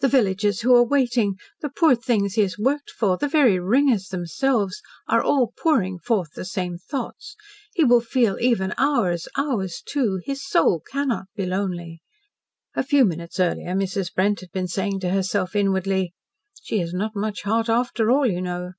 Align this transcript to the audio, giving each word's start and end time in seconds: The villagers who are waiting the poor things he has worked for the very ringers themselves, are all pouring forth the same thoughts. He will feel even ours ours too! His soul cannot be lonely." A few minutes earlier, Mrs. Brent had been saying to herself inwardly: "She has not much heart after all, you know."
The 0.00 0.08
villagers 0.08 0.62
who 0.62 0.74
are 0.74 0.82
waiting 0.84 1.36
the 1.60 1.68
poor 1.70 1.94
things 1.94 2.34
he 2.34 2.40
has 2.40 2.58
worked 2.58 2.90
for 2.90 3.16
the 3.16 3.28
very 3.28 3.60
ringers 3.60 4.08
themselves, 4.08 4.82
are 5.06 5.22
all 5.22 5.52
pouring 5.56 6.00
forth 6.00 6.32
the 6.34 6.44
same 6.44 6.76
thoughts. 6.76 7.36
He 7.74 7.84
will 7.84 8.00
feel 8.00 8.36
even 8.40 8.74
ours 8.76 9.28
ours 9.38 9.80
too! 9.80 10.20
His 10.24 10.44
soul 10.44 10.80
cannot 10.80 11.26
be 11.36 11.46
lonely." 11.46 12.02
A 12.74 12.82
few 12.82 13.04
minutes 13.04 13.38
earlier, 13.38 13.74
Mrs. 13.76 14.12
Brent 14.12 14.40
had 14.40 14.50
been 14.50 14.66
saying 14.66 14.98
to 15.02 15.10
herself 15.10 15.54
inwardly: 15.54 16.14
"She 16.60 16.78
has 16.80 16.92
not 16.92 17.14
much 17.14 17.42
heart 17.42 17.68
after 17.68 18.10
all, 18.10 18.26
you 18.26 18.40
know." 18.42 18.72